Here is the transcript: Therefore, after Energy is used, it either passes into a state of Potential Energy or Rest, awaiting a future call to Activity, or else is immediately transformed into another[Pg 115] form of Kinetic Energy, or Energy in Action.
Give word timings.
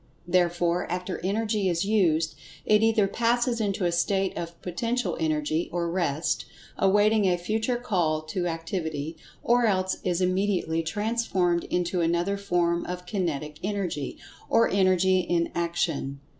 Therefore, 0.27 0.91
after 0.91 1.19
Energy 1.23 1.69
is 1.69 1.85
used, 1.85 2.33
it 2.65 2.81
either 2.81 3.05
passes 3.07 3.61
into 3.61 3.85
a 3.85 3.91
state 3.91 4.35
of 4.35 4.59
Potential 4.63 5.15
Energy 5.19 5.69
or 5.71 5.87
Rest, 5.91 6.45
awaiting 6.75 7.25
a 7.29 7.37
future 7.37 7.75
call 7.77 8.23
to 8.23 8.47
Activity, 8.47 9.15
or 9.43 9.67
else 9.67 9.97
is 10.03 10.19
immediately 10.19 10.81
transformed 10.81 11.65
into 11.65 11.99
another[Pg 11.99 12.17
115] 12.49 12.49
form 12.49 12.85
of 12.87 13.05
Kinetic 13.05 13.59
Energy, 13.63 14.17
or 14.49 14.67
Energy 14.69 15.19
in 15.19 15.51
Action. 15.53 16.19